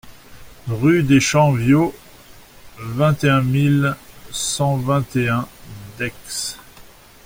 [0.67, 1.93] Rue des Champs Viaux,
[2.79, 3.95] vingt et un mille
[4.31, 5.47] cent vingt et un
[5.99, 6.11] Daix